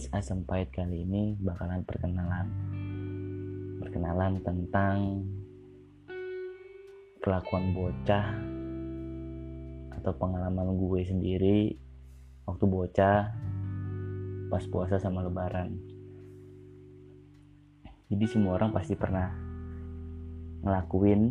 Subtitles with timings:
[0.00, 2.48] manis asam pahit kali ini bakalan perkenalan.
[3.84, 4.96] Perkenalan tentang
[7.20, 8.32] kelakuan bocah
[10.00, 11.76] atau pengalaman gue sendiri
[12.48, 13.28] waktu bocah
[14.48, 15.76] pas puasa sama lebaran.
[18.08, 19.28] Jadi semua orang pasti pernah
[20.64, 21.28] ngelakuin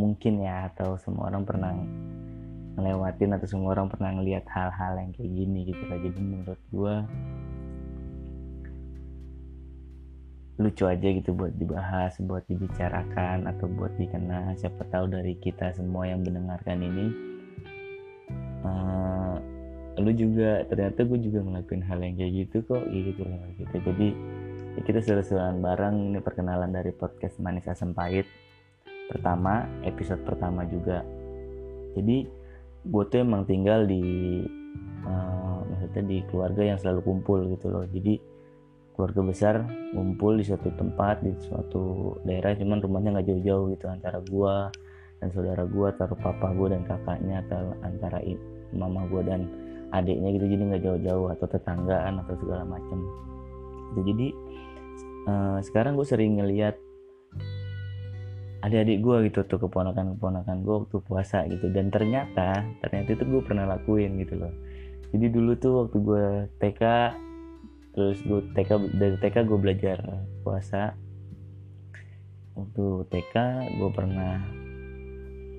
[0.00, 1.76] mungkin ya atau semua orang pernah
[2.76, 5.98] ngelewatin atau semua orang pernah ngelihat hal-hal yang kayak gini gitu lah.
[5.98, 6.94] Jadi menurut gue
[10.56, 14.56] lucu aja gitu buat dibahas buat dibicarakan atau buat dikenal.
[14.56, 17.06] Siapa tahu dari kita semua yang mendengarkan ini
[18.64, 19.36] uh,
[19.96, 23.76] lu juga ternyata gue juga ngelakuin hal yang kayak gitu kok gitu lah gitu.
[23.84, 24.08] Jadi
[24.76, 26.12] ya kita seru-seruan bareng.
[26.12, 28.28] Ini perkenalan dari podcast manis asam pahit
[29.08, 31.04] pertama episode pertama juga.
[31.96, 32.28] Jadi
[32.86, 34.02] gue tuh emang tinggal di
[35.02, 37.84] uh, maksudnya di keluarga yang selalu kumpul gitu loh.
[37.90, 38.18] Jadi
[38.94, 39.54] keluarga besar
[39.92, 44.56] kumpul di suatu tempat di suatu daerah cuman rumahnya nggak jauh-jauh gitu antara gue
[45.20, 48.24] dan saudara gue atau papa gue dan kakaknya atau antara
[48.72, 49.50] mama gue dan
[49.92, 50.46] adiknya gitu.
[50.48, 52.98] Jadi nggak jauh-jauh atau tetanggaan atau segala macam.
[53.92, 54.28] Itu jadi
[55.28, 56.85] uh, sekarang gue sering ngeliat
[58.66, 61.70] adik-adik gue gitu tuh keponakan-keponakan gue waktu puasa gitu.
[61.70, 64.50] Dan ternyata ternyata itu gue pernah lakuin gitu loh.
[65.14, 66.26] Jadi dulu tuh waktu gue
[66.58, 66.82] TK
[67.94, 69.98] terus gue TK dari TK gue belajar
[70.42, 70.98] puasa.
[72.58, 73.34] Waktu TK
[73.78, 74.42] gue pernah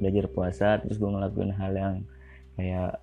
[0.04, 1.96] belajar puasa terus gue ngelakuin hal yang
[2.60, 3.00] kayak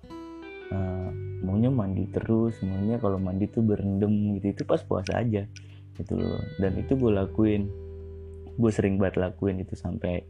[0.69, 1.09] uh,
[1.43, 4.53] maunya mandi terus maunya kalau mandi tuh berendam gitu.
[4.53, 5.49] Itu pas puasa aja
[5.97, 6.45] gitu loh.
[6.61, 7.84] Dan itu gue lakuin
[8.55, 10.23] gue sering banget lakuin itu sampai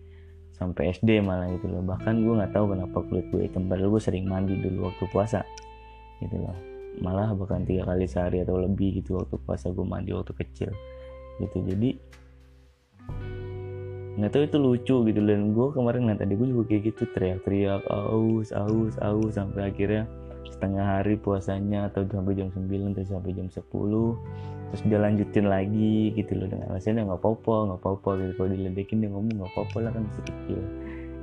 [0.55, 1.83] sampai SD malah gitu loh.
[1.83, 5.41] Bahkan gue nggak tahu kenapa kulit gue hitam padahal gue sering mandi dulu waktu puasa
[6.23, 6.55] gitu loh.
[7.03, 10.71] Malah bahkan tiga kali sehari atau lebih gitu waktu puasa gue mandi waktu kecil
[11.43, 11.57] gitu.
[11.67, 11.89] Jadi
[14.15, 15.19] nggak tahu itu lucu gitu.
[15.19, 20.07] Dan gue kemarin tadi gue juga kayak gitu teriak-teriak aus aus aus sampai akhirnya
[20.49, 23.61] setengah hari puasanya atau sampai jam 9 atau sampai jam 10
[24.65, 28.31] terus dia lanjutin lagi gitu loh dengan alasannya nggak apa-apa nggak apa-apa gitu.
[28.35, 30.59] Kalau diledekin dia ngomong nggak apa-apa lah kan masih kecil.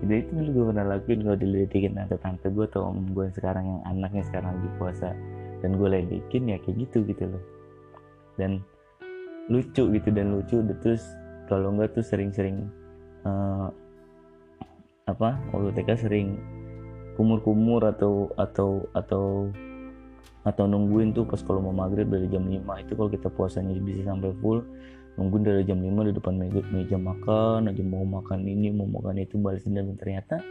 [0.02, 3.80] Jadi itu dulu gue pernah lakuin kalau diledekin tante-tante gue atau om gue sekarang yang
[3.86, 5.10] anaknya sekarang lagi puasa.
[5.62, 7.42] Dan gue ledekin ya kayak gitu gitu loh.
[8.34, 8.62] Dan
[9.50, 11.02] lucu gitu dan lucu terus
[11.50, 12.70] kalau enggak tuh sering-sering
[13.26, 13.68] uh,
[15.10, 16.38] apa waktu TK sering
[17.14, 19.50] kumur-kumur atau atau atau
[20.42, 24.10] atau nungguin tuh pas kalau mau maghrib dari jam 5 itu kalau kita puasanya bisa
[24.10, 24.64] sampai full
[25.14, 29.22] nungguin dari jam 5 di depan meja, meja makan aja mau makan ini mau makan
[29.22, 30.42] itu balas dendam ternyata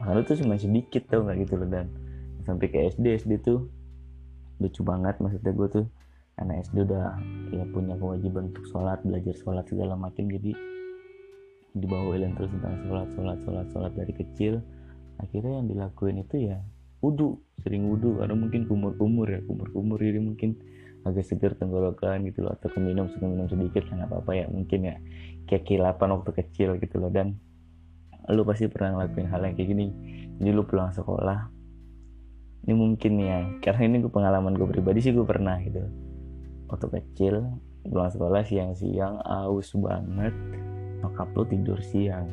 [0.00, 1.86] makan itu cuma sedikit tau nggak gitu loh dan.
[2.44, 3.72] Sampai ke SD SD tuh
[4.60, 5.86] lucu banget maksudnya gue tuh.
[6.34, 7.14] Anak SD udah
[7.54, 10.26] ya punya kewajiban untuk sholat belajar sholat segala macam.
[10.26, 10.52] Jadi
[11.78, 14.62] dibawain terus tentang sholat sholat sholat sholat dari kecil
[15.22, 16.58] akhirnya yang dilakuin itu ya
[17.04, 20.00] wudhu sering wudhu karena mungkin kumur-kumur ya kumur-kumur.
[20.00, 20.50] Jadi mungkin
[21.04, 24.46] agak segar tenggorokan gitu loh atau keminum minum sedikit nggak apa-apa ya.
[24.48, 24.96] Mungkin ya
[25.44, 27.12] kayak kilapan waktu kecil gitu loh.
[27.12, 27.36] Dan
[28.32, 29.86] lu pasti pernah ngelakuin hal yang kayak gini.
[30.40, 31.52] Jadi lu pulang sekolah
[32.64, 35.84] ini mungkin ya karena ini gue pengalaman gue pribadi sih gue pernah gitu.
[36.72, 37.44] Waktu kecil
[37.84, 40.32] pulang sekolah siang-siang aus banget.
[41.04, 42.32] Nyokap lu tidur siang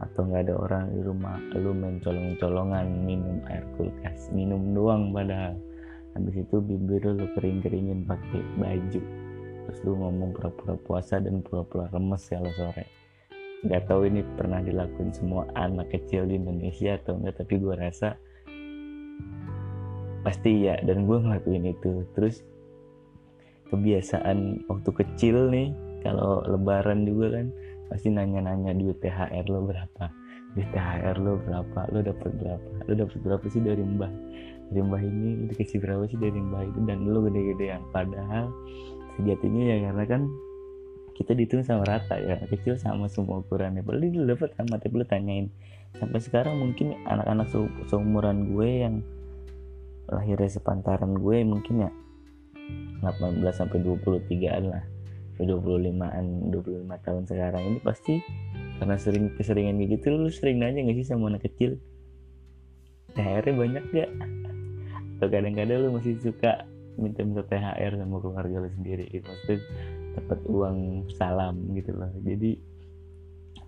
[0.00, 5.56] atau nggak ada orang di rumah lu main colong-colongan minum air kulkas minum doang padahal.
[6.16, 9.02] Habis itu bibir lu kering-keringin pakai baju.
[9.68, 12.88] Terus lu ngomong pura-pura puasa dan pura-pura remes ya lo sore.
[13.60, 18.16] Nggak tahu ini pernah dilakuin semua anak kecil di Indonesia atau enggak tapi gue rasa
[20.24, 22.08] pasti ya dan gue ngelakuin itu.
[22.16, 22.40] Terus
[23.68, 27.46] kebiasaan waktu kecil nih kalau lebaran juga kan
[27.90, 30.04] pasti nanya-nanya duit THR lo berapa.
[30.54, 31.80] Duit THR lo berapa?
[31.90, 32.68] Lo dapat berapa?
[32.86, 34.12] Lo dapat berapa sih dari mbah?
[34.70, 36.78] Dari mbah ini lo dikasih berapa sih dari mbah itu?
[36.86, 37.82] Dan lo gede-gedean.
[37.90, 38.54] Padahal
[39.18, 40.22] sejatinya ya karena kan
[41.18, 42.38] kita dihitung sama rata ya.
[42.46, 43.82] Kecil sama semua ukurannya.
[43.82, 45.50] Padahal dia dapat sama tapi lo tanyain.
[45.98, 47.50] Sampai sekarang mungkin anak-anak
[47.90, 49.02] seumuran gue yang
[50.10, 51.90] lahirnya sepantaran gue mungkin ya
[53.02, 54.84] 18 sampai 23an lah
[55.46, 58.14] 25an 25 tahun sekarang ini pasti
[58.80, 61.76] karena sering keseringan gitu lu sering nanya gak sih sama anak kecil?
[63.12, 64.10] THR banyak gak
[65.20, 66.64] atau kadang-kadang lu masih suka
[66.96, 69.60] minta-minta THR sama keluarga lu sendiri gitu maksudnya
[70.16, 70.78] dapat uang
[71.14, 72.10] salam gitu loh.
[72.24, 72.56] Jadi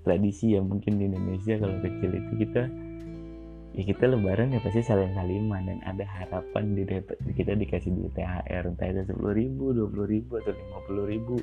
[0.02, 2.66] tradisi ya mungkin di Indonesia kalau kecil itu kita
[3.72, 6.84] ya kita lebaran ya pasti saling saliman dan ada harapan di
[7.32, 11.36] kita dikasih duit THR entah itu sepuluh ribu dua puluh ribu atau lima puluh ribu.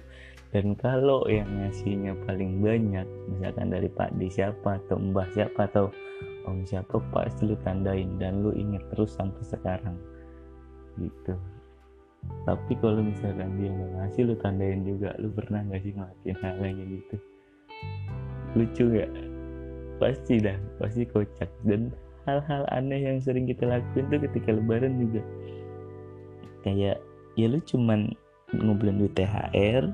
[0.49, 5.93] Dan kalau yang ngasihnya paling banyak misalkan dari Pak di siapa atau Mbah siapa atau
[6.49, 9.93] Om siapa pasti lu tandain dan lu inget terus sampai sekarang.
[10.97, 11.37] Gitu.
[12.49, 16.57] Tapi kalau misalkan dia nggak ngasih lu tandain juga lu pernah nggak sih ngelakuin hal
[16.65, 17.15] yang gitu?
[18.57, 19.11] Lucu gak
[20.01, 21.49] pasti dah pasti kocak.
[21.61, 21.93] Dan
[22.27, 25.21] hal-hal aneh yang sering kita lakuin tuh ketika lebaran juga.
[26.65, 26.99] Kayak
[27.39, 28.11] ya lu cuman
[28.51, 29.87] ngumpulin duit THR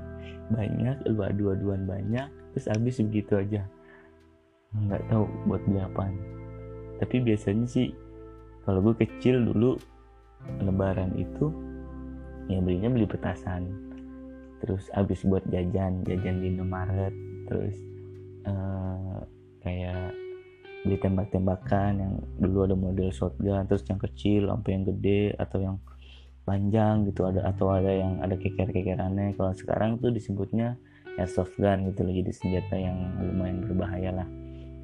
[0.50, 3.62] banyak lu adu-aduan banyak terus habis begitu aja.
[4.74, 5.80] Nggak tahu buat beli
[6.96, 7.92] tapi biasanya sih
[8.64, 9.76] kalau gue kecil dulu
[10.64, 11.52] lebaran itu
[12.48, 13.68] ya belinya beli petasan.
[14.64, 17.12] Terus habis buat jajan jajan di Indomaret
[17.46, 17.76] terus
[18.48, 19.22] uh,
[19.62, 20.10] kayak
[20.86, 25.76] beli tembak-tembakan yang dulu ada model shotgun terus yang kecil sampai yang gede atau yang
[26.46, 29.34] panjang gitu ada atau ada yang ada keker-kekerannya.
[29.34, 30.78] Kalau sekarang tuh disebutnya
[31.18, 34.28] airsoft gun gitu loh jadi senjata yang lumayan berbahaya lah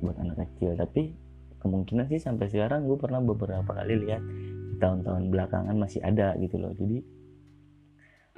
[0.03, 0.75] buat anak kecil.
[0.75, 1.15] Tapi
[1.63, 4.23] kemungkinan sih sampai sekarang gue pernah beberapa kali lihat
[4.75, 6.75] di tahun-tahun belakangan masih ada gitu loh.
[6.75, 6.99] Jadi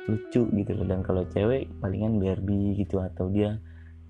[0.05, 0.85] lucu gitu loh.
[0.85, 3.57] Dan kalau cewek palingan Barbie gitu atau dia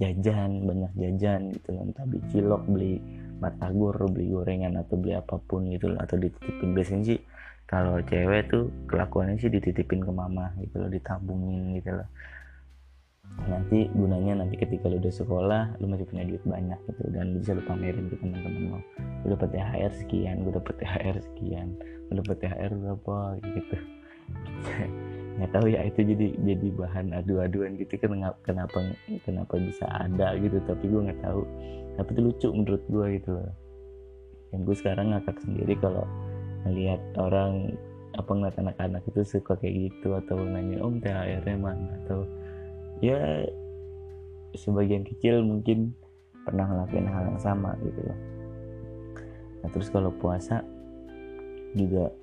[0.03, 1.87] jajan banyak jajan gitu loh.
[1.87, 2.95] Entah beli cilok beli
[3.39, 6.75] batagor beli gorengan atau beli apa pun gitu loh atau dititipin.
[6.75, 7.19] Biasanya sih
[7.65, 12.09] kalau cewek tuh kelakuannya sih dititipin ke mama gitu loh ditabungin gitu loh.
[13.49, 17.57] Nanti gunanya nanti ketika lu udah sekolah lu masih punya duit banyak gitu dan bisa
[17.57, 18.81] lu pamerin ke teman-teman lo
[19.25, 23.77] lu dapet THR sekian gue dapet THR sekian gue dapet THR berapa gitu
[25.35, 27.99] nggak tahu ya itu jadi jadi bahan adu-aduan gitu.
[27.99, 28.79] Kan kenapa
[29.27, 30.63] kenapa bisa ada gitu?
[30.63, 31.43] Tapi gue nggak tahu.
[31.95, 33.31] Tapi itu lucu menurut gue gitu.
[33.39, 33.55] Loh
[34.55, 36.07] dan gue sekarang ngakak sendiri kalau
[36.63, 37.75] ngelihat orang
[38.15, 41.91] apa ngeliat anak-anak itu suka kayak gitu atau nanya om THR-nya mana?
[42.07, 42.23] Atau
[43.03, 43.43] ya
[44.55, 45.91] sebagian kecil mungkin
[46.47, 48.19] pernah ngelakuin hal yang sama gitu loh.
[49.67, 50.63] Nah terus kalau puasa
[51.75, 52.15] juga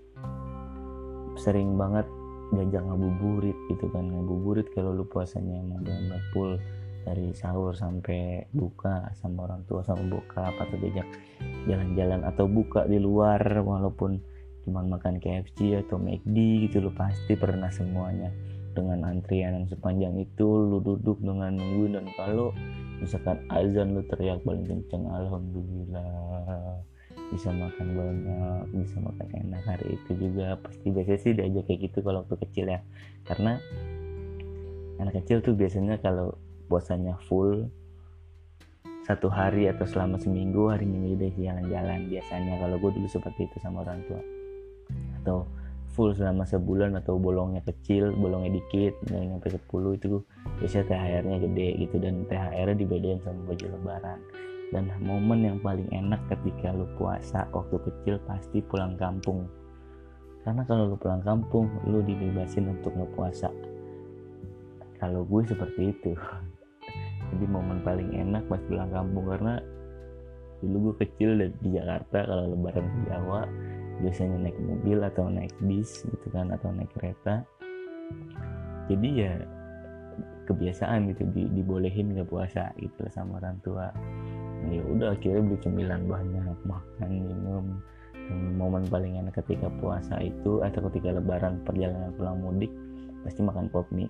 [1.35, 2.07] sering banget
[2.51, 6.59] diajak ngabuburit gitu kan ngabuburit kalau lu puasanya emang benar full
[7.01, 11.07] dari sahur sampai buka sama orang tua sama bokap atau diajak
[11.65, 14.21] jalan-jalan atau buka di luar walaupun
[14.61, 18.29] cuma makan KFC atau McD gitu lo pasti pernah semuanya
[18.71, 22.53] dengan antrian yang sepanjang itu lu duduk dengan nunggu dan kalau
[23.01, 26.79] misalkan azan lu teriak paling kenceng alhamdulillah
[27.31, 30.59] bisa makan banyak bisa makan enak hari itu juga.
[30.59, 32.79] Pasti biasanya sih diajak kayak gitu kalau waktu kecil ya.
[33.23, 33.55] Karena
[34.99, 36.35] anak kecil tuh biasanya kalau
[36.67, 37.71] puasanya full
[39.07, 41.99] satu hari atau selama seminggu hari minggu udah jalan-jalan.
[42.11, 44.21] Biasanya kalau gue dulu seperti itu sama orang tua.
[45.23, 45.47] Atau
[45.95, 50.23] full selama sebulan atau bolongnya kecil bolongnya dikit dan sampai 10 itu
[50.59, 51.95] biasanya THR nya gede gitu.
[51.95, 54.19] Dan THR nya dibedain sama baju lebaran
[54.71, 59.43] dan momen yang paling enak ketika lu puasa waktu kecil pasti pulang kampung.
[60.47, 63.51] Karena kalau lu pulang kampung lu dibebasin untuk ngepuasa.
[64.97, 66.15] Kalau gue seperti itu.
[67.35, 69.59] Jadi momen paling enak pas pulang kampung karena
[70.63, 73.41] dulu gue kecil di Jakarta kalau lebaran di Jawa
[74.01, 77.43] biasanya naik mobil atau naik bis gitu kan atau naik kereta.
[78.87, 79.35] Jadi ya
[80.51, 83.93] kebiasaan gitu di, dibolehin nggak puasa gitu sama orang tua
[84.69, 87.65] ya udah akhirnya beli cemilan banyak makan minum.
[88.11, 92.69] Dan momen paling enak ketika puasa itu atau ketika lebaran perjalanan pulang mudik
[93.25, 94.07] pasti makan pop mie.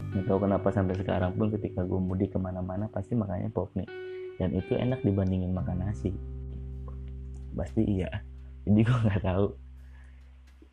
[0.00, 3.90] Nggak tahu kenapa sampai sekarang pun ketika gue mudik ke mana-mana pasti makannya pop mie.
[4.38, 6.14] Dan itu enak dibandingin makan nasi.
[7.52, 8.08] Pasti iya.
[8.64, 9.52] Jadi gue nggak tahu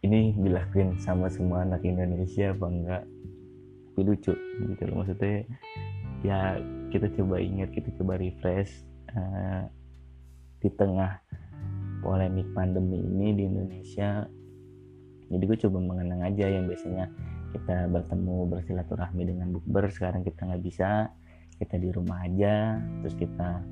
[0.05, 3.03] ini dilakuin sama semua anak Indonesia apa enggak
[3.97, 5.01] lucu gitu loh.
[5.01, 5.43] Maksudnya
[6.21, 9.67] ya kita coba ingat kita coba refresh uh,
[10.63, 11.19] di tengah
[12.01, 14.25] polemik pandemi ini di Indonesia.
[15.27, 17.11] Jadi gue coba mengenang aja yang biasanya
[17.51, 21.11] kita bertemu bersilaturahmi dengan bukber sekarang kita nggak bisa
[21.57, 23.65] kita di rumah aja terus kita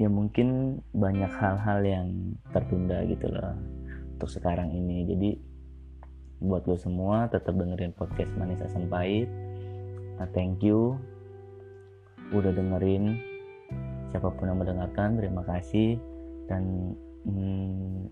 [0.00, 2.06] ya mungkin banyak hal-hal yang
[2.50, 3.54] tertunda gitu loh
[4.16, 5.06] untuk sekarang ini.
[5.06, 5.30] Jadi
[6.42, 9.28] buat lo semua tetap dengerin podcast manis asam pahit
[10.16, 10.96] nah, thank you
[12.34, 13.20] udah dengerin.
[14.10, 15.98] Siapa pun yang mendengarkan terima kasih.
[16.46, 16.94] Dan
[17.26, 18.10] hmm,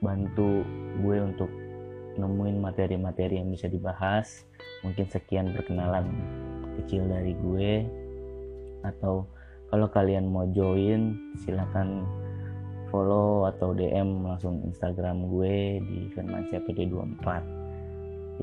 [0.00, 0.62] bantu
[1.00, 1.50] gue untuk
[2.14, 4.44] nemuin materi-materi yang bisa dibahas.
[4.84, 6.06] Mungkin sekian perkenalan
[6.80, 7.72] kecil dari gue.
[8.84, 9.28] Atau
[9.72, 12.04] kalau kalian mau join silahkan
[12.92, 17.63] follow atau DM langsung Instagram gue di Firmansyah PD24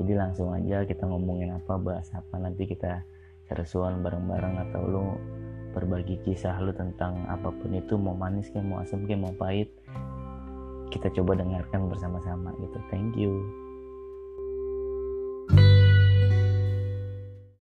[0.00, 3.04] jadi langsung aja kita ngomongin apa bahas apa nanti kita
[3.68, 5.04] seruan bareng-bareng atau lu
[5.76, 9.68] berbagi kisah lu tentang apa pun itu mau manis kayak mau asam kayak mau pahit.
[10.88, 12.80] Kita coba dengarkan bersama-sama gitu.
[12.88, 13.61] Thank you